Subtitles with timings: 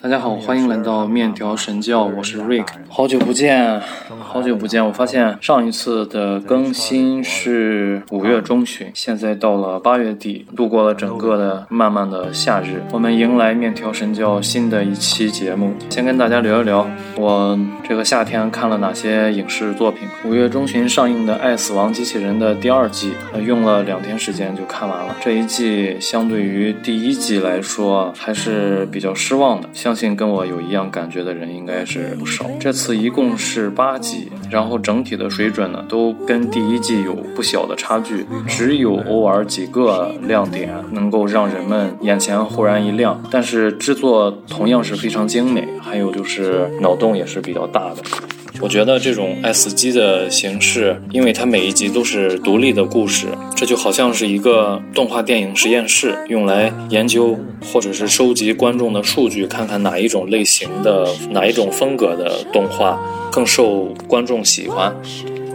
[0.00, 3.80] 大家好，欢迎来到面条神教，我是 Rick，好久不见，
[4.20, 4.86] 好久不见。
[4.86, 15.72] 我发现上一次的更新是五月中旬，现在到了八月底，度过了整个的漫漫的夏日，我们迎来面条神教新的一期节目。
[15.90, 20.06] 先跟大家聊一聊我这个夏天看了哪些影视作品。
[20.24, 23.14] 五月中旬上映的《爱死亡机器人》的第二季，
[23.44, 25.16] 用了两天时间就看完了。
[25.20, 29.68] 这一季相对于第一季来说，还是比较失望的。
[29.78, 32.44] 相信跟我有一样感觉的人应该是不少。
[32.58, 43.22] 这次一共是八集，然后整体的水准呢都跟第一季有不小的差距，只有偶尔几个亮点能够让人们眼前忽然一亮。
[43.30, 48.02] 但是制作同样是非常精美，还有就是脑洞也是比较大的。
[48.60, 57.38] 我觉得这种 S 机的形式，因为它每一集都是独立的故事，这就好像是一个动画电影实验室，用来研究
[57.72, 62.98] 或者是收集观众的数据，看看哪一种类型的、哪一种风格的动画
[63.30, 64.94] 更受观众喜欢。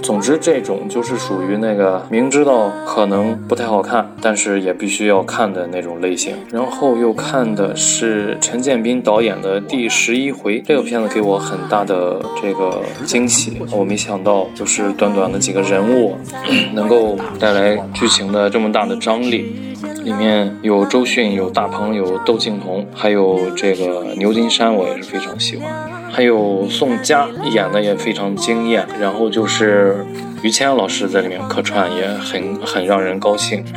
[0.04, 6.36] 总之，这种就是属于那个明知道可能不太好看，但是也必须要看的那种类型。
[6.52, 13.58] 然后又看的是陈建斌导演的第十一回，这个片子给我很大的这个惊喜。
[13.72, 16.18] 我没想到，就是短短的几个人物，
[16.76, 19.74] 能够带来剧情的这么大的张力。
[20.04, 25.72] 里面有周迅，有大鹏，有窦靖童，还有这个牛金山，我也是非常喜欢。
[26.12, 30.06] 还有宋佳演的也非常惊艳，然后就是
[30.42, 33.64] 于谦老师在里面客串也很很让人高兴。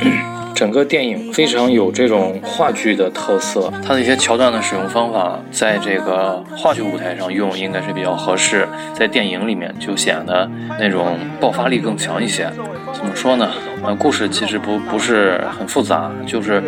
[0.53, 12.51] 整个电影非常有这种话剧的特色，它的一些桥段的使用方法，在这个话剧舞台上用应该是比较合适，在电影里面就显得那种爆发力更强一些。
[12.91, 13.51] 怎么说呢？
[13.83, 16.61] 呃，故事其实不不是很复杂，就是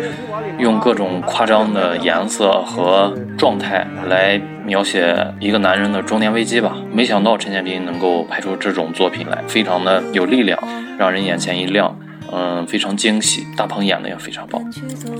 [0.58, 6.76] 用各种夸张的颜色和状态来描写一个男人的中年危机吧。
[6.92, 10.58] 没想到陈建斌能够拍出这种作品来，非常的有力量，
[10.98, 11.94] 让人眼前一亮。
[12.32, 14.62] 嗯，非常惊喜，大鹏演的也非常棒。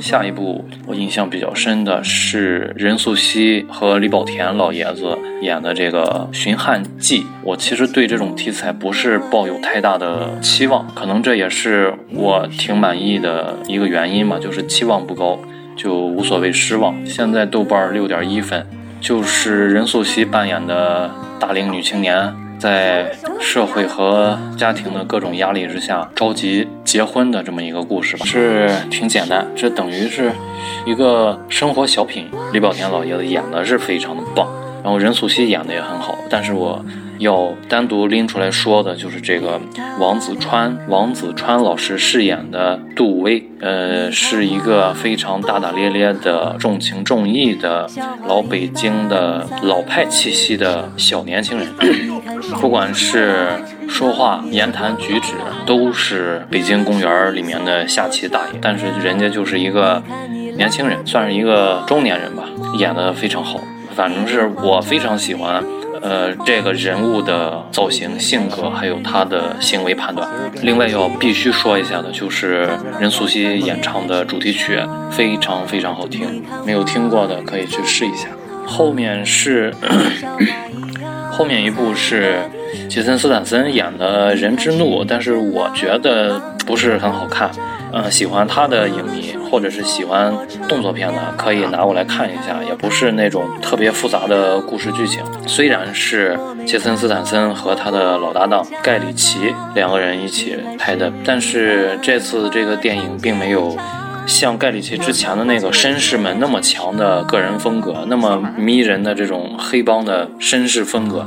[0.01, 7.23] 下一部我印象比较深的是任素汐和李保田老爷子演的这个《寻汉记》。
[7.43, 15.39] 我其实对这种题材不是抱有太大的期望，可能这也是我挺满意的一个原因嘛，就是期望不高，
[15.77, 16.95] 就无所谓失望。
[17.05, 18.65] 现在豆瓣六点一分，
[19.01, 21.11] 就是任素汐扮演的
[21.41, 22.33] 大龄女青年。
[22.61, 23.11] 在
[23.41, 29.47] 社会和家庭的各种压力之下，着急结婚的这么一个故事吧，是挺简单。
[29.57, 30.31] 这等于是
[30.85, 32.29] 一个生活小品。
[32.53, 34.47] 李保田老爷子演的是非常的棒，
[34.85, 36.15] 然后任素汐演的也很好。
[36.29, 36.85] 但是我
[37.21, 39.61] 要单独拎出来说的，就是这个
[39.99, 47.87] 王子川，王子川老师饰演的杜威，呃，是一个非常大大咧咧的、重情重义的
[48.27, 51.69] 老北京的老派气息的小年轻人。
[52.59, 53.49] 不管是
[53.87, 55.35] 说话、言谈举止，
[55.67, 58.59] 都是北京公园里面的下棋大爷。
[58.63, 60.03] 但是人家就是一个
[60.57, 62.45] 年轻人，算是一个中年人吧，
[62.79, 63.61] 演的非常好。
[63.95, 65.63] 反正是我非常喜欢，
[66.03, 70.29] 呃，这个人物的造型、性格，还有他的行为判断。
[70.63, 72.69] 另外要必须说一下的就是
[72.99, 74.79] 任素汐演唱的主题曲，
[75.11, 78.29] 非常非常好听，没有听过的可以去试一下。
[78.67, 79.75] 后面是。
[81.33, 82.39] 后面一部是
[82.87, 87.51] 杰森斯坦森演的《人之怒》，但是我觉得不是很好看。
[87.93, 90.33] 嗯，喜欢他的影迷或者是喜欢
[90.69, 95.23] 动作片的，可以拿过来看一下，也不是那种特别复杂的故事剧情。
[95.47, 103.77] 虽然是杰森斯坦森和他的老搭档盖里奇两个人一起拍的，但是这次这个电影并没有
[104.27, 111.27] 像盖里奇之前的那个绅士们那么强的个人风格，那么迷人的这种黑帮的绅士风格。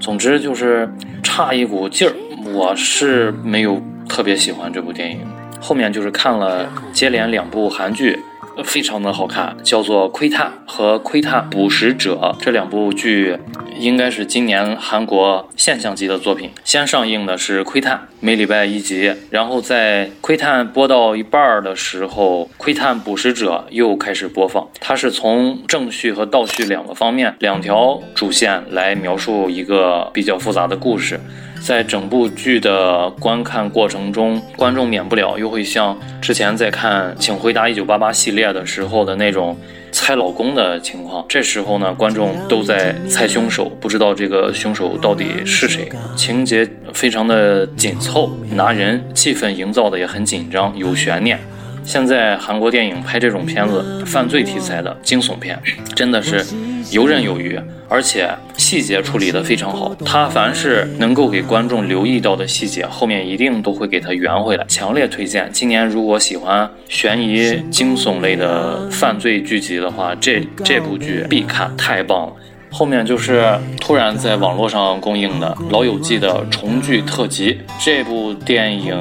[0.00, 0.92] 总之就是
[1.22, 2.12] 差一股劲儿，
[2.52, 5.20] 我是没有特别喜欢这部电影。
[5.62, 8.18] 后面就是看了接连两部韩剧，
[8.64, 13.38] 非常的好看，叫做《窥探》和《窥探捕食者》这两部剧。
[13.78, 16.50] 应该是今年韩国现象级的作品。
[16.62, 24.68] 先上映的是《窥探》，每礼拜一集，然后在《窥探》播到一半的时候，《窥探捕食者》又开始播放。
[24.78, 31.18] 它是从正序和倒序两个方面，两条主线来描述一个比较复杂的故事。
[31.62, 39.56] 在整部剧的观看过程中，观众免不了又会像之前在看《请回答一九八八》系列的时候的那种。
[39.94, 45.86] 猜老公的情况，这时候呢，观众都在猜凶手，不知道这个凶手到底是谁。
[46.16, 51.38] 情节非常的紧凑，拿人，气氛营造的也很紧张，有悬念。
[51.84, 55.58] 现在韩国电影拍这种片子，犯罪题材的惊悚片，
[55.94, 56.44] 真的是
[56.90, 57.58] 游刃有余，
[57.88, 59.94] 而且细节处理得非常好。
[60.04, 64.64] 他凡是能够给观众留意到的细节，后面一定都会给他圆回来。
[64.68, 72.32] 强烈推荐，今年如果喜欢悬疑惊悚类的犯罪剧集的话，这这部剧必看，太棒了。
[72.70, 73.44] 后面就是
[73.82, 77.58] 突然在网络上公映的《老友记》的重聚特辑。
[77.78, 78.96] 这部电影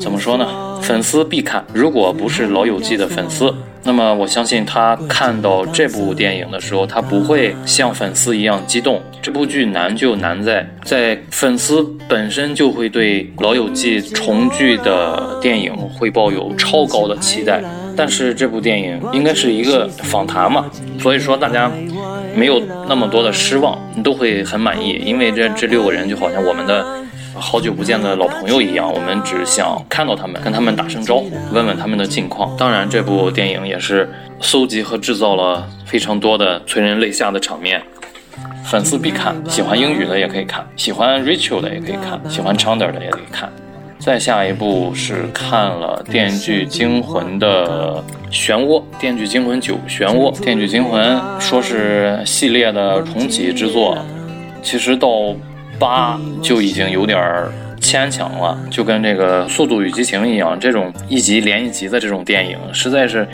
[0.00, 0.71] 怎么说呢？
[0.82, 1.64] 粉丝必看。
[1.72, 9.00] 如果不是《老友记》的粉丝，那么我相信他看到这部电影的时候，他不会像粉丝一样激动。
[9.22, 17.62] 这部剧难就难在，在粉丝本身就会对《老友记》重聚的电影会抱有超高的期待。
[17.94, 20.64] 但是这部电影应该是一个访谈嘛，
[20.98, 21.70] 所以说大家
[22.34, 27.01] 没有那么多的失望，你都会很满意，因为这这六个人就好像我们的
[27.34, 32.56] 好久不见的老朋友一样，我们只想看到他们，跟他们打声招呼，问问他们的近况。
[32.56, 34.08] 当然，这部电影也是
[34.40, 37.82] 搜集和制造了非常多的催人泪下的场面，
[38.64, 43.50] 粉丝必看，喜欢英语的也可以看，喜欢 Rachel 的也可以看，喜欢 Chandler 的也可以看。
[43.98, 45.70] 再下一步是看。
[45.70, 50.32] 了《电锯惊魂》的漩涡，《电锯惊魂九：漩涡》。
[50.40, 53.96] 《电锯惊魂》说是系列的重启之作，
[54.60, 55.08] 其实到
[55.82, 57.18] 八就已经有点
[57.80, 63.26] 牵强了，就跟这个《速度与激情》一样，这种一集连一集的这种电影，实在是。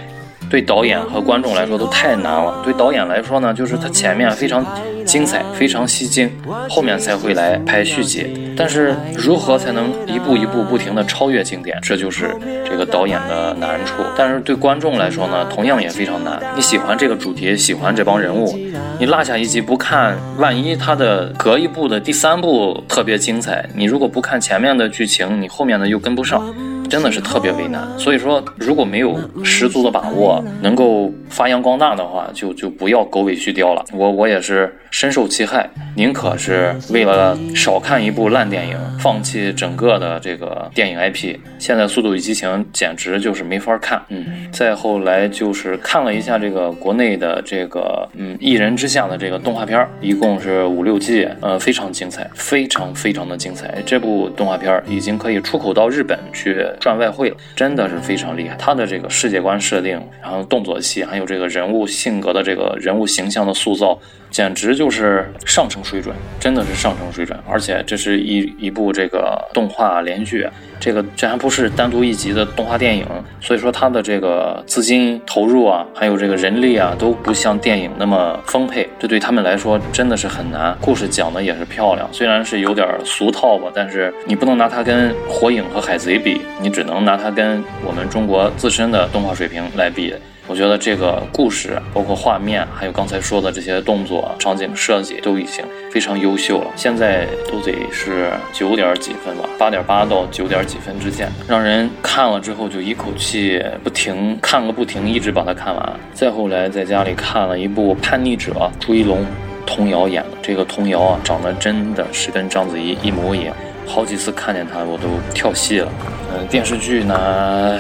[0.51, 2.61] 对导演和观众来说都太难了。
[2.65, 4.65] 对导演来说呢，就是他前面非常
[5.05, 6.31] 精彩、非常吸睛，
[6.69, 8.55] 后面才会来拍续集。
[8.57, 12.35] 但是如何才能一步一步不停地超越经典，这就是
[12.65, 14.03] 这个导演的难处。
[14.17, 16.41] 但是对观众来说呢，同样也非常难。
[16.57, 18.59] 你喜欢这个主题，喜欢这帮人物，
[18.99, 26.43] 你落下一集不看，万一他的隔一部的第三部特别精彩，你如果不看前面的剧情，你后面的又跟不上。
[26.89, 33.85] 真的是特别为难，所以说如果没有十足的把握，能够发扬光大的话，就就不要狗尾续貂了。
[33.93, 41.37] 我我也是深受其害，宁可是为了少看一部烂电影，放弃整个的这个电影 IP。
[41.59, 44.01] 现在《速度与激情》简直就是没法看。
[44.09, 53.83] 嗯，再后来就是看了一下这个国内的这个嗯《一人之下》的这个动画片，一共是五六季，呃，非常精彩，非常非常的精彩。
[53.85, 56.65] 这部动画片已经可以出口到日本去。
[56.79, 58.57] 赚外汇了，真的是非常厉害。
[58.57, 63.99] 他的这个世界观设定，然后动作戏，还有这个人物性格的这个人物形象的塑造。
[64.31, 70.47] 简直就是上乘水准，真的是上乘水准，而且这是一一部这个动画连续，
[70.79, 73.07] 这个这还不是单独一集的动画电影，
[73.41, 80.77] 所以说它的这个资金投入啊，还有这个人力啊，都不像电影那么丰沛，这对他们来说真的是很难。
[80.81, 90.15] 故事讲的也是漂亮，虽然是有点俗套吧，但是你不能拿它跟火影和海贼比，你只能拿它跟我们中国自身的动画水平来比。
[90.49, 95.63] 我觉得这个故事，包括画面，还有刚才说的这些动作、场景设计，都已经
[95.93, 96.69] 非常优秀了。
[96.75, 105.93] 现在都得是九点几分吧，八点八到九点几分之间，让人看了之后就一口气不停看个不停，一直把它看完。
[106.15, 109.27] 再后来在家里看了一部《叛逆者》，朱一龙、
[109.67, 110.31] 童瑶演的。
[110.41, 113.55] 这个童瑶啊，长得真的是跟章子怡一模一样，
[113.87, 115.93] 好几次看见她我都跳戏了。
[116.33, 117.79] 嗯，电视剧呢，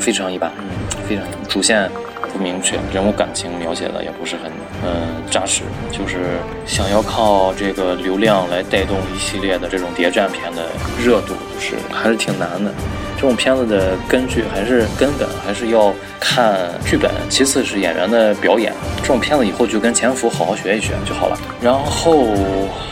[0.00, 0.66] 非常一般，嗯，
[1.06, 1.90] 非常主线。
[2.36, 4.52] 不明确，人物感情描写的也不是很
[4.84, 10.66] 嗯扎实，就是想要靠这个流量来带动一系列的这种谍战片的
[11.02, 12.70] 热度，就是还是挺难的。
[13.16, 18.70] 这种片子的根据还是根本还是要看剧本，其次是演员的表演。
[19.00, 21.38] 这种片子以后就跟潜伏好好学一学就好了。
[21.58, 22.26] 然后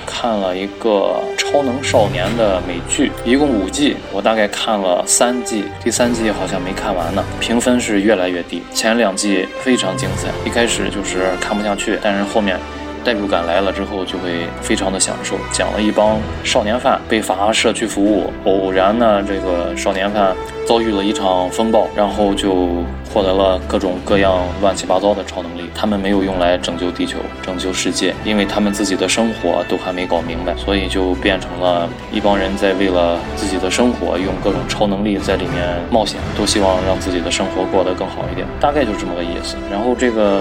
[0.06, 1.20] 看了一个
[1.54, 7.24] 超能少年的美剧，一共五季，我大概看了三季，第三季好像没看完呢。
[7.38, 12.58] 评分是越来越低，前两季非常精彩，一开始就是看不下去，但是后面。
[13.04, 15.36] 代入感来了之后，就会非常的享受。
[15.52, 20.34] 讲了一帮少年犯被罚社区服务，偶然呢，这个少年犯
[20.66, 22.82] 遭遇了一场风暴，然后就
[23.12, 25.68] 获得了各种各样乱七八糟的超能力。
[25.74, 38.46] 他们没有用来拯救地球、拯救世界，因为他们自己的生活都还没搞明白，所以就变成了一帮人在为了自己的生活用各种超能力在里面冒险，都希望让自己的生活过得更好一点。
[38.58, 39.56] 大概就是这么个意思。
[39.70, 40.40] 然后这个。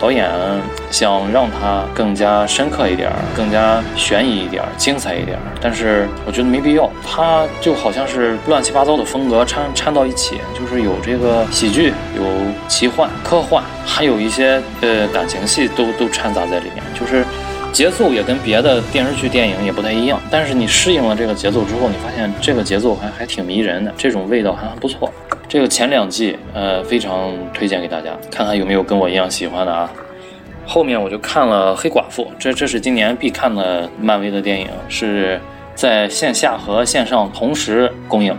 [0.00, 0.30] 导演
[0.90, 6.88] 想让它更加深刻一点，更加悬疑一点，精彩一点，但是我觉得没必要。
[7.04, 12.22] 它就好像是乱七八糟的风格掺掺到一起，就是有这个喜剧，有
[12.68, 17.24] 奇幻、科幻，还有一些呃感情戏都都掺杂在里面，就是
[17.72, 20.20] 节奏也跟别的电视剧、电影也不太一样。
[20.30, 25.12] 但是你适应了这个节奏之后，你发现这个节奏还还挺迷人的，这种味道还还不错。
[25.48, 29.90] 这个前两季，呃，非常推荐给大家，看看有没有跟我一样喜欢的啊。
[30.66, 35.40] 后面我就看了《黑寡妇》，这这是今年必看的漫威的电影，是
[35.74, 38.36] 在线下和线上同时公映。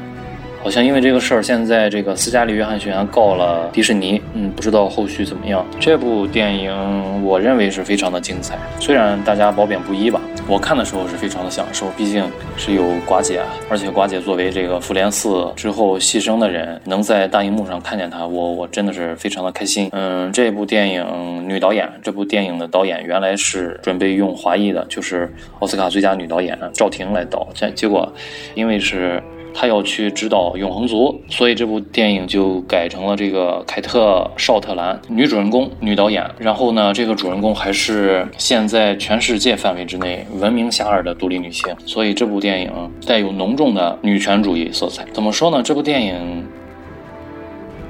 [0.62, 5.66] 好像因为这个事儿，现在这个斯嘉丽·约翰逊告了迪士尼，嗯，不知道后续怎么样。
[5.80, 10.20] 这部电影我认为是非常的精彩，虽然大家褒贬不一吧。
[10.48, 12.26] 我看的时候是非常的享受，毕竟
[12.58, 13.40] 是有寡姐，
[13.70, 19.90] 而且寡姐作为这个复联四之后牺牲的人，能在大荧幕上看见她，我我真的是非常的开心。
[19.94, 28.12] 嗯，这部电影女导演，这部电影的导演原来是准备用华裔的，就是奥斯卡最佳女导演赵婷来导，结结果
[28.56, 29.24] 因为是。
[29.62, 36.24] 他要去指导《永恒族》，所以这部电影就改成了这个凯特·绍特兰女主人公、女导演。
[36.38, 42.72] 然后呢，这个主人公还是现在全世界范围之内闻名遐迩的独立女性，所以这部电影
[43.06, 45.06] 带有浓重的女权主义色彩。
[45.12, 45.62] 怎么说呢？
[45.62, 46.48] 这部电影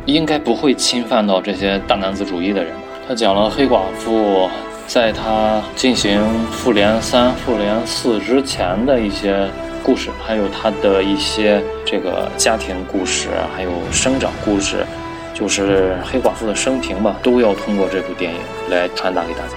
[0.07, 2.73] 应该不会侵犯到这些大男子主义的人。
[3.07, 4.49] 他讲了黑寡妇
[4.87, 9.47] 在她进行复联三、复联四之前的一些。
[9.89, 14.85] 故事，还有他的一些这个家庭故事，还有生长故事，
[15.33, 19.55] 就是黑寡妇的生平吧，都要通过这部电影来传达给大家。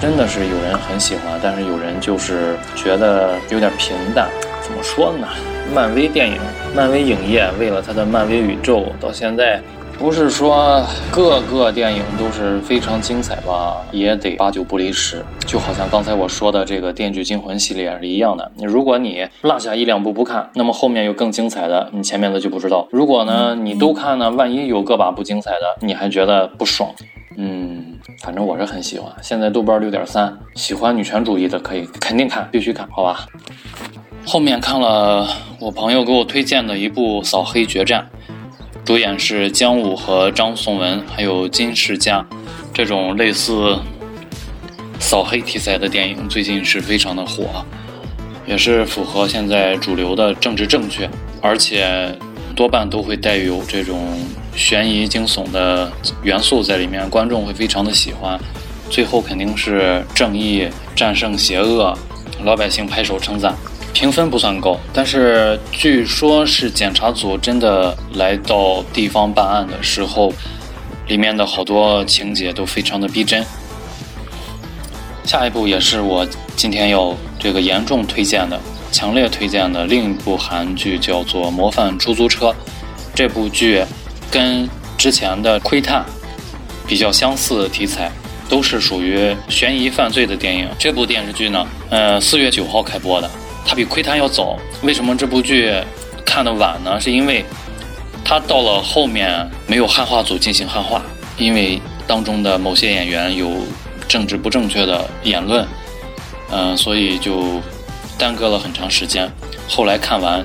[0.00, 4.28] 真的是有人很喜欢，但是有人就是觉得有点平淡。
[4.62, 5.26] 怎么说呢？
[5.74, 6.38] 漫威电影，
[6.72, 9.60] 漫威影业为了他的漫威宇宙，到现在。
[9.98, 15.24] 不是说各个电影都是非常精彩吧，也得八九不离十。
[15.46, 18.50] 就好像刚才我说的这个《电锯惊魂》系列是一样的。
[18.56, 22.86] 你如果你落下一两部不看，那么后面有更精彩的，你前面的就不知道。
[22.90, 26.90] 如果呢你都看呢，万一有个把不精彩的，你还觉得不爽。
[27.36, 29.10] 嗯，反正我是很喜欢。
[29.22, 33.26] 现在豆瓣六点三，喜欢女权主义的可以肯定看，必须看好吧。
[34.26, 35.26] 后面看了
[35.60, 38.02] 我朋友给我推荐的一部《扫黑决战》。
[38.84, 42.22] 主演是姜武和张颂文，还有金世佳，
[42.74, 43.78] 这种类似
[45.00, 47.64] 扫黑题材的电影最近是非常的火，
[48.46, 51.08] 也是符合现在主流的政治正确，
[51.40, 52.14] 而且
[52.54, 54.18] 多半都会带有这种
[54.54, 55.90] 悬疑惊悚的
[56.22, 58.38] 元素在里面，观众会非常的喜欢，
[58.90, 61.96] 最后肯定是正义战胜邪恶，
[62.44, 63.56] 老百姓拍手称赞。
[63.94, 70.32] 评分不算高，但是据说是检查组真的来到地方办案的时候，
[71.06, 73.42] 里面的好多情节都非常的逼真。
[75.24, 78.60] 下一部也是我今天要这个严重推荐的、
[78.90, 82.48] 强烈推荐的另一部韩剧，叫做《模范出租车》。
[83.14, 83.82] 这部剧
[84.28, 86.02] 跟之前的《窥探》
[86.86, 88.10] 比较相似的题材，
[88.48, 90.68] 都是属于悬疑犯罪的电影。
[90.80, 93.30] 这部电视剧呢，呃，四月九号开播的。
[93.66, 95.72] 它比《窥探》要早，为什么这部剧
[96.24, 97.00] 看的晚呢？
[97.00, 97.44] 是因为
[98.24, 101.02] 它到了后面没有汉化组进行汉化，
[101.38, 103.50] 因为当中的某些演员有
[104.06, 105.66] 政治不正确的言论，
[106.50, 107.60] 嗯，所以就
[108.18, 109.30] 耽搁了很长时间。
[109.68, 110.44] 后来看完，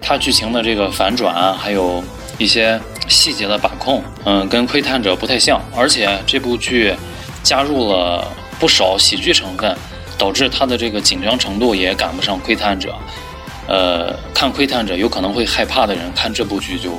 [0.00, 2.02] 它剧情的这个反转，还有
[2.38, 6.94] 一些细节的把控，嗯，跟《窥探者》不太像，而且这部剧
[7.42, 8.24] 加入了
[8.60, 9.76] 不少喜剧成分。
[10.18, 12.90] 导致他的这个紧张程度也赶不上《窥探者》，
[13.68, 16.90] 呃，看《窥探者》有可能会害怕的人，看这部剧就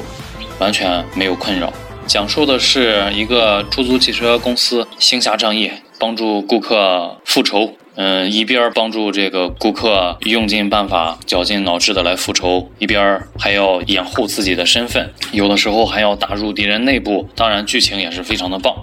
[0.57, 1.71] 完全没有困扰。
[2.07, 17.29] 讲述的是一个出租汽车公司行侠仗义，帮助顾客复仇，嗯，一边帮助这个顾客用尽办法、绞尽脑汁的来复仇，一边还要掩护自己的身份，有的时候还要打入敌人内部。
[17.35, 18.73] 当然，剧情也是非常的棒，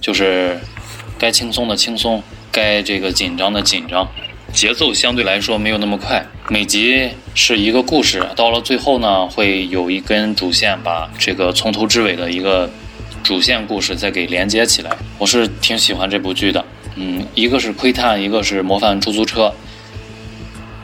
[0.00, 0.60] 就是
[1.18, 2.22] 该轻松的轻松。
[2.52, 4.08] 该这个紧张的紧张，
[4.50, 6.24] 节奏相对来说没有那么快。
[6.48, 12.70] 每集是一个故事，到了最后呢，会有一根主线把这个从头至尾的一个
[13.22, 14.96] 主线故事再给连接起来。
[15.18, 19.52] 我是挺喜欢这部剧的，嗯，一个是窥探，一个是模范出租车，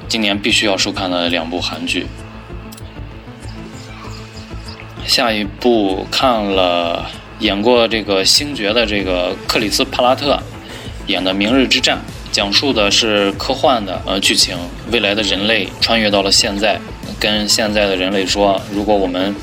[0.08, 2.06] 今年必须要收看的两部韩剧。
[5.06, 7.10] 下一部看了
[7.42, 10.40] 演过这个星爵的这个克里斯帕拉特。
[11.08, 11.98] 演的《明日之战》
[12.30, 14.56] 讲述的是科幻的呃剧情，
[14.92, 16.78] 未来的人类穿越到了现在，
[17.18, 19.34] 跟现在的人类说，如果我们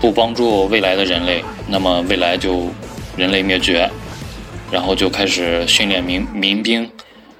[0.00, 2.68] 不帮助未来的人类，那么未来就
[3.16, 3.90] 人类灭绝，
[4.70, 6.88] 然后就开始训练民民兵，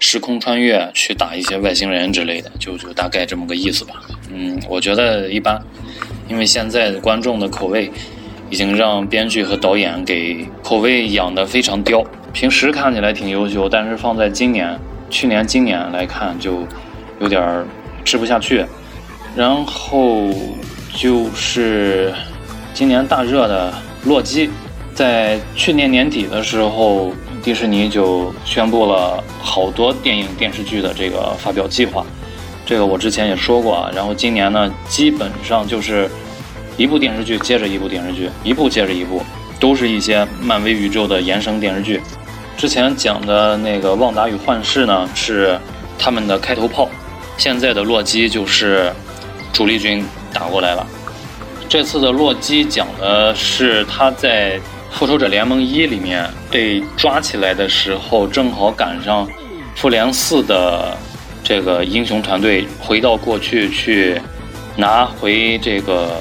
[0.01, 3.95] 时空穿越去打一些外星人之类的，就就大概这么个意思吧。
[4.33, 5.63] 嗯，我觉得一般，
[6.29, 7.89] 因为现在的观众的口味
[8.51, 12.05] 已经让编剧和导演给口味养得非常刁。
[12.33, 14.79] 平时看起来挺优秀，但是放在今年、
[15.11, 16.67] 去年、今年来看，就
[17.21, 17.65] 有点
[18.05, 18.65] 吃不下去。
[19.37, 20.29] 然后
[20.95, 22.13] 就是
[22.75, 23.73] 今年大热的
[24.09, 24.49] 《洛基》。
[24.95, 32.05] 在去年年底的时候，迪士尼就宣布了好多电影电视剧的这个发表计划。
[32.67, 33.91] 这个我之前也说过啊。
[33.95, 36.11] 然后今年呢，基本上就是
[36.79, 39.23] 一部电视剧接着一部电视剧，一部接着一部，
[39.61, 42.01] 都是一些漫威宇宙的衍生电视剧。
[42.57, 45.59] 之前讲的那个《旺达与幻视》呢，是
[45.99, 46.89] 他们的开头炮。
[47.37, 48.91] 现在的《洛基》就是
[49.53, 50.87] 主力军打过来了。
[51.69, 54.59] 这次的《洛基》讲的是他在。
[54.91, 59.29] 复仇者联盟一里面被抓起来的时候，正好赶上
[59.77, 60.97] 复联四的
[61.45, 64.19] 这个英雄团队回到过去去
[64.77, 66.17] 拿回这个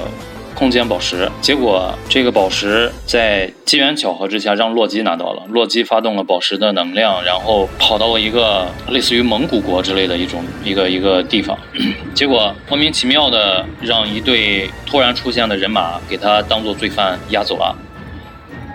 [0.58, 5.44] 空间宝石，结果这个宝石在机缘巧合之下让洛基拿到了。
[5.50, 11.56] 洛基发动了宝石的能量，然后跑到了一个类似于蒙古国之类的一种一个一个地方，
[12.12, 17.76] 结果莫名其妙的让一队突然出现的人马给他当做罪犯押走了。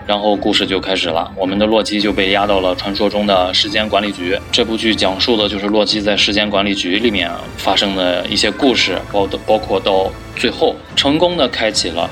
[0.06, 4.38] 然后故事就开始了，我们的洛基就被押到了传说中的时间管理局。
[4.52, 12.08] 这部剧讲述的就是洛基在时间管理局里面发生的一些故事，包的包括到最后成功的开启了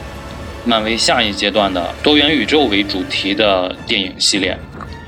[0.65, 4.57] 漫威下一阶段的多元宇宙为主题的电影系列。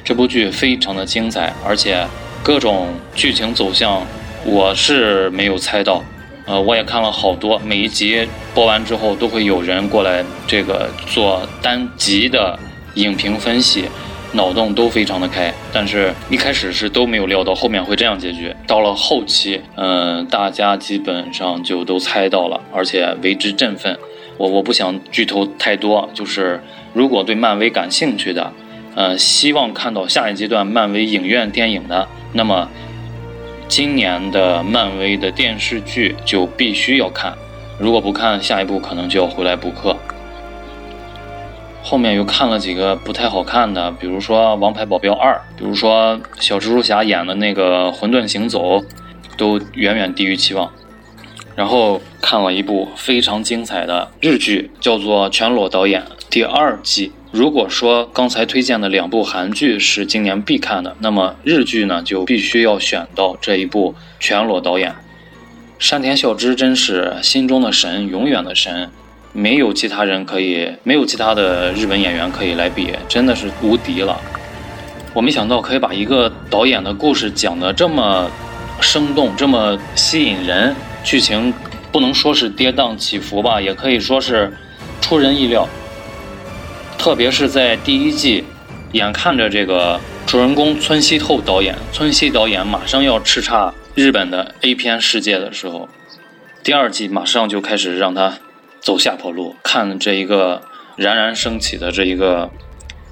[0.05, 2.07] 这部剧非常的精彩，而且
[2.43, 4.07] 各种剧情走向
[4.45, 6.05] 我是没有猜到。
[6.45, 12.59] 呃，我也看了好多，每一集播完之后都会有人过来这个做单集的。
[12.95, 13.85] 影评分析，
[14.33, 18.55] 脑洞都非常的开，但是一开始是都没有料到后面会这样结局。
[18.67, 23.99] 到了后期，嗯，大家基本上就都猜到了，而且为之振奋。
[24.37, 26.61] 我我不想剧透太多，就是
[26.93, 28.53] 如果对漫威感兴趣的，
[28.97, 32.69] 呃，希望看到下一阶段漫威影院电影的，那么
[33.69, 37.33] 今年的漫威的电视剧就必须要看，
[37.79, 39.97] 如果不看，下一部可能就要回来补课。
[41.87, 48.79] 后面又看了几个不太好看的，比如说《王牌保镖二》，比如说小蜘蛛侠演的那个《混沌行走》，
[49.37, 50.73] 都远远低于期望。
[51.55, 57.13] 然后看了一部非常精彩的日剧，叫做《全裸导演》第二季。
[57.31, 64.91] 如果说刚才推荐的两部韩剧是今年必看的，那么日剧呢就必须要选到这一部《全裸导演》。
[65.79, 68.91] 山田孝之真是心中的神，永远的神。
[69.37, 74.17] 没有其他人可以，没有其他的日本演员可以来比，真的是无敌了。
[75.13, 78.31] 我没想到可以把一个导演的故事讲得这么
[78.81, 81.53] 生动，这么吸引人，剧情
[81.91, 84.57] 不能说是跌宕起伏吧，也可以说是
[85.01, 85.69] 出人意料。
[86.97, 88.45] 特别是在第一季，
[88.93, 95.89] 眼看着这个主人公村西透导演，村西导演马上要叱咤日本的 A 片世界的时候，
[96.63, 98.35] 第二季马上就开始让他。
[98.85, 100.61] 走下坡路，看这一个
[100.97, 102.51] 冉冉升起的这一个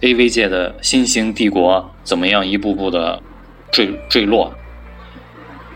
[0.02, 3.22] A V 界的新兴帝国怎么样一步步的
[3.70, 4.52] 坠坠落，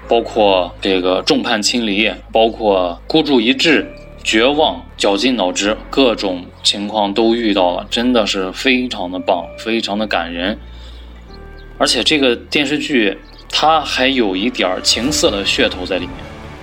[0.06, 3.90] 包括这个众叛亲离，包括孤注一掷、
[4.22, 10.59] 绝望、绞尽脑汁，各种情况都遇到了，真的是非常的棒，非常的感人。
[11.78, 13.16] 而且这个电视剧
[13.48, 16.16] 它还有一点情色的噱头在里面，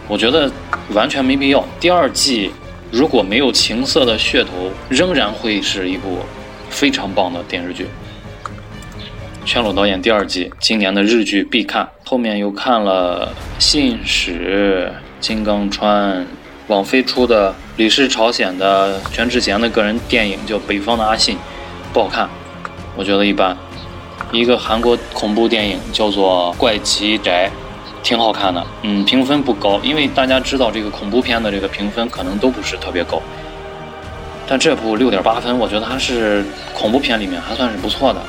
[0.08, 0.52] 我觉得
[0.92, 1.66] 完全没必要。
[1.80, 2.52] 第二季。
[2.94, 6.20] 如果没有情色的噱头，仍然会是一部
[6.70, 7.88] 非常棒的电视剧。
[9.44, 11.90] 全裸导演第二季，今年的日剧必看。
[12.06, 14.92] 后面又看了《信使》
[15.26, 16.22] 《金刚川》，
[16.68, 21.36] 网飞出的李氏朝鲜的全智贤的个人电影叫《北方的阿信》，
[21.92, 22.30] 不好看，
[22.96, 23.58] 我觉得一般。
[24.32, 27.50] 一个韩国恐怖电影叫做《怪奇宅》。
[28.04, 33.22] 挺好看的，嗯，评分不高，因为大家知道这个恐怖片的这个评分可能都不是特别高，
[34.46, 38.22] 但这部六点八分，我觉得还是恐怖片里面还算是不错的，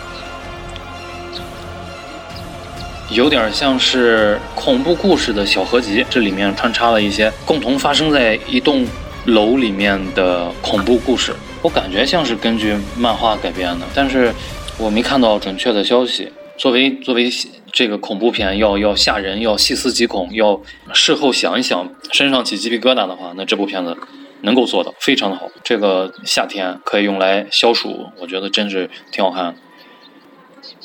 [3.10, 8.86] 有点像是恐怖故事的小合集，这里面穿插了一些共同发生在一栋
[9.26, 14.32] 楼里面的恐怖故事，我感觉像是根据漫画改编的，但是
[14.78, 16.30] 我没看到准确的消息。
[16.56, 17.28] 作为作为
[17.72, 20.60] 这个恐怖片，要要吓人，要细思极恐，要
[20.92, 23.96] 事后想一想，身上起鸡皮疙瘩的话，那这部片子
[24.42, 25.50] 能够做到非常的好。
[25.64, 29.56] 这个夏天可以用来消暑，我觉得真是挺好看。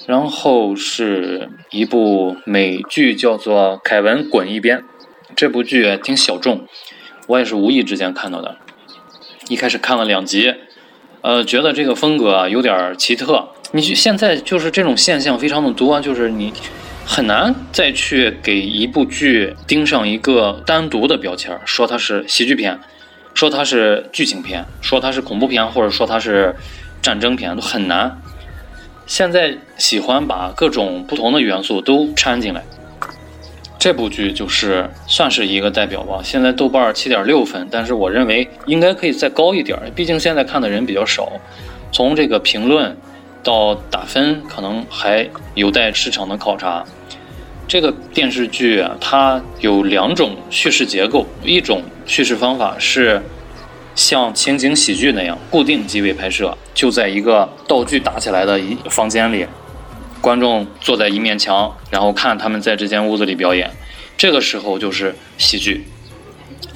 [0.07, 4.79] 然后是一部美剧，叫做《凯文滚一边》。
[5.35, 6.65] 这部剧挺小众，
[7.27, 8.57] 我也是无意之间看到的。
[9.47, 10.55] 一开始看了两集，
[11.21, 13.49] 呃，觉得这个风格啊有点奇特。
[13.71, 16.51] 你现在就是这种现象非常的多，就是你
[17.05, 22.79] 很难再去给一部剧钉上一个单独的标签，说它是喜剧片，
[23.35, 26.55] 说它是剧情片，说它是恐怖片，或者说它是
[26.99, 28.19] 战争片，都很难。
[29.05, 32.63] 现在喜欢把各种不同的元素都掺进来，
[33.77, 36.21] 这部剧就是算是一个代表吧。
[36.23, 41.31] 现在豆瓣七点六分，但是我认为应该可以再高一点，毕竟现在看的人比较少。
[41.91, 42.95] 从这个评论
[43.43, 46.85] 到打分，可能还有待市场的考察。
[47.67, 53.21] 这个电视剧啊，它有两种叙事结构，一种叙事方法是。
[53.95, 59.45] 像情景喜剧那样固定机位拍摄，就在一个道具搭起来的一房间里，
[60.21, 63.69] 观众坐在一面墙，然后看他们在这间屋子里表演。
[64.15, 65.85] 这个时候就是喜剧。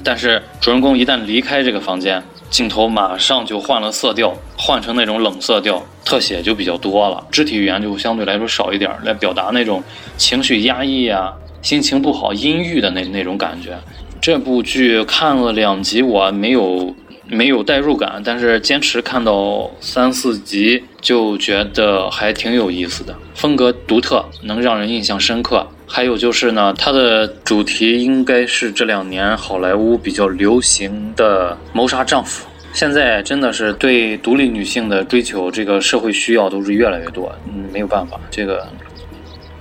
[0.04, 9.84] 但是主人公一旦离开这个房间，镜头马上就换了色调，换成那种冷色调，特写就比较多了，肢体语言就相对来说少一点，来表达那种
[10.16, 13.78] 情绪压抑呀、心情不好、阴郁的那那种感觉。
[14.22, 16.96] 这部剧看了两集，我没有。
[17.26, 25.66] 没有代入感，但是坚持看到三四集就觉得还挺有意思的，风格独特，能让人印象深刻。
[25.88, 32.46] 还有就是呢，它的主题应该是这两年好莱坞比较流行的谋杀丈夫。
[32.74, 37.32] 现在真的是对独立女性的追求，这个社会需要都是越来越多。
[37.48, 38.68] 嗯，没有办法，这个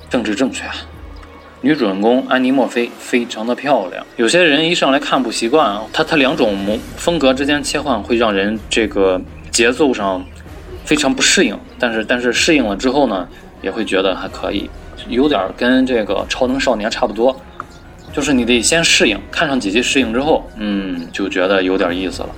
[0.09, 0.75] 政治正确啊。
[1.61, 6.57] 女主人公安妮·墨菲非常的漂亮，有些人一上来看不习惯啊，她她两种
[6.97, 9.21] 风格之间切换会让人这个
[9.51, 10.25] 节奏上
[10.85, 13.29] 非常不适应，但是但是适应了之后呢，
[13.61, 14.69] 也会觉得还可以，
[15.09, 17.39] 有点跟这个超能少年差不多，
[18.11, 22.31] 就是你得先适应，看上几集适应之后，嗯，就觉得有点意思了。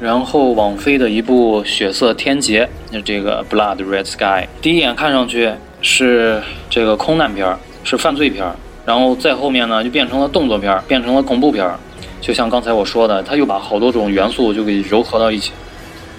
[0.00, 7.58] 然后网飞的一部《血色天劫》，那这个《Blood Red Sky》，第一眼看上去是这个空难片儿。
[7.84, 11.78] 是犯罪片儿，然后再后面呢就变成了动作片儿，变成了恐怖片儿。
[12.20, 15.52] 就像刚才我说的，他又把好多种元素就给糅合到一起。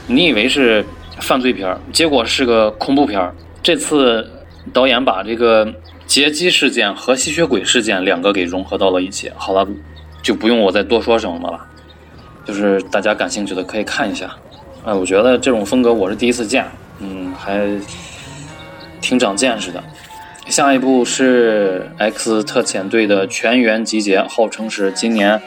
[0.08, 0.84] 你以为是
[1.20, 3.36] 犯罪片儿，结果是个恐怖片儿。
[3.62, 4.28] 这次
[4.74, 5.72] 导演把这个
[6.08, 9.32] 劫机事件和吸血鬼事件两个给融合到了一起。
[9.36, 9.68] 好了，
[10.24, 11.60] 就不用我再多说什么了，
[12.49, 14.27] 就是大家感兴趣的可以看一下。
[14.83, 16.65] 哎，我觉得这种风格我是第一次见，
[16.97, 17.69] 嗯，还
[18.99, 19.83] 挺长见识的。
[20.47, 25.39] 下一部是《X 特遣队》的全员集结，号称是今年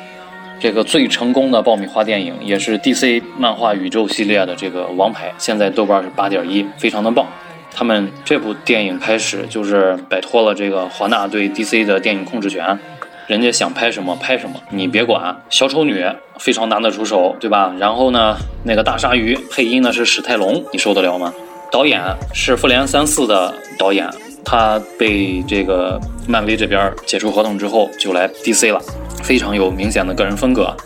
[0.60, 5.32] 这个最成功的爆米花电影，也是 DC 漫画宇宙系列的这个王牌。
[5.38, 7.26] 现在豆瓣是八点一，非常的棒。
[7.74, 12.78] 他们这部电影开始就是摆脱了这个华纳对 DC 的电影控制权，
[13.26, 15.35] 人家想拍什么拍什么，你别管。
[15.48, 16.04] 小丑女
[16.38, 17.74] 非常拿得出手，对吧？
[17.78, 21.32] 然后呢，那个大鲨鱼配音呢是史泰龙，你受得了吗？
[21.70, 22.02] 导演
[22.35, 24.08] 是《复联三四》的导演。
[24.44, 28.82] 他被这个漫威这边解除合同之后，就来 DC 了，
[29.22, 30.76] 非常有明显的个人风格，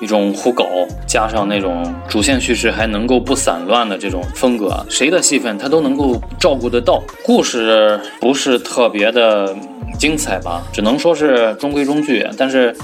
[0.00, 0.64] 一种胡搞
[1.06, 7.02] 加上那种主线叙事还能够不散乱的这种风格，谁的戏份他都能够照顾得到。
[7.22, 9.54] 故事不是特别的
[9.98, 12.74] 精彩吧，只能说是中规中矩，但是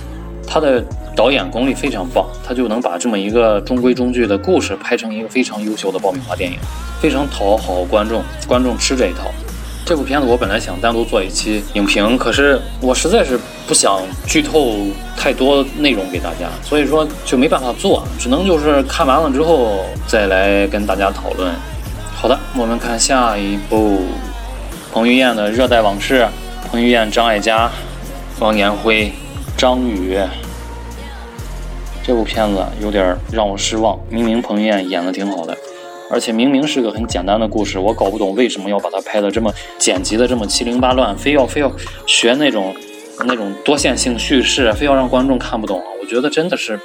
[0.47, 0.85] 他的
[1.17, 6.59] 导演功力非常棒，他就能把这么一个中规中矩的故事拍成一个非常优秀的爆米花电影，
[7.01, 9.31] 非常讨好观众，观众吃这一套。
[9.87, 14.79] 这部片子我本来想单独做一期影评，可是我实在是不想剧透
[15.17, 21.55] 太多内容给大家，所以说就没办法做，只能就是看完了之后再来跟大家讨论。
[22.17, 24.01] 好的，我们看下一部
[24.93, 26.23] 彭于晏的《热带往事》，
[26.69, 27.71] 彭于晏、张艾嘉、
[28.41, 29.13] 王延辉、
[29.57, 30.19] 张宇。
[32.03, 35.57] 这部片子有点让我失望，明明彭于晏演的挺好的。
[36.11, 41.71] 而且明明是个很简单的故事，我搞不懂为什么要把它拍的这么剪辑的这么七零八乱，非要非要
[42.07, 42.75] 学那种
[43.25, 45.83] 那种多线性叙事，非要让观众看不懂。
[46.01, 46.79] 我觉得真的是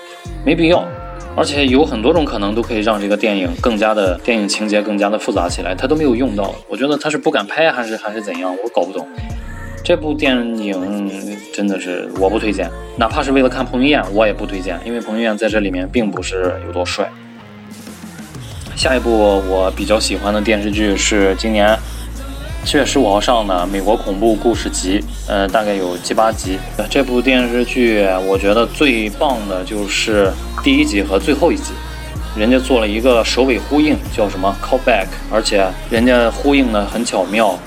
[0.46, 0.84] 没必要。
[1.34, 6.54] 而且有很多种可能都可以让这个电影更加的电影情节更加的复杂起来，他都没有用到。
[6.68, 9.08] 我觉得他是不敢拍还是还是怎样，我搞不懂。
[9.82, 11.10] 这部电影
[11.54, 17.10] 真的是我不推荐，哪怕是为了看彭于晏，我也不推荐，因为彭于晏在这里面并不是有多帅。
[18.76, 21.78] 下一部我比较喜欢的电视剧是今年
[22.64, 26.58] 七月十五号上的《美国恐怖故事集》，呃，大概有七八集。
[26.90, 30.32] 这部电视剧我觉得最棒的就是
[30.64, 31.74] 第一集和最后一集，
[32.36, 37.58] 人家做了一个首尾呼应，叫什么 callback，而且人家呼应的很巧妙，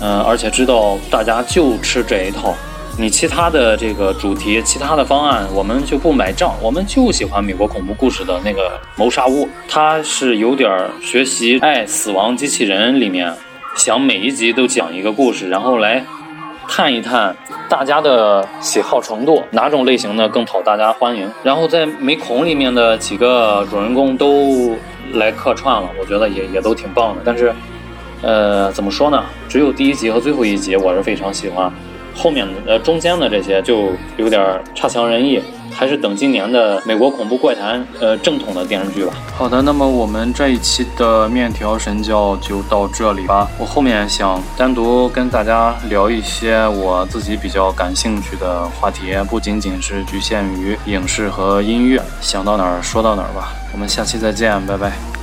[0.00, 2.54] 嗯，而且知道大家就吃这一套。
[2.96, 6.54] 你其他的这个主题，其他的方案，我们就不买账。
[6.62, 10.70] 我们就喜欢美国恐怖故事的那个谋杀屋，它是有点
[11.02, 13.34] 学习《爱死亡机器人》里面，
[13.74, 16.04] 想每一集都讲一个故事，然后来
[16.68, 17.36] 探一探
[17.68, 21.28] 大家的喜好程度，哪种类型的更讨大家欢迎。
[21.42, 24.76] 然后在美恐里面的几个主人公都
[25.14, 27.22] 来客串了，我觉得也也都挺棒的。
[27.24, 27.52] 但是，
[28.22, 29.20] 呃，怎么说呢？
[29.48, 31.70] 只有第一集和最后一集我是非常喜欢，
[32.14, 35.42] 后面的呃中间的这些就有点差强人意。
[35.76, 39.12] 还是等今年的美国恐怖怪谈，呃，正统的电视剧吧。
[39.36, 43.48] 好的，那么我们这一期的面条神教就到这里吧。
[43.58, 53.52] 我后面想单独跟大家聊一些我自己比较感兴趣的话题，不仅仅是局限于影视和音乐，想到哪儿说到哪儿吧。
[53.72, 55.13] 我们下期再见，拜拜。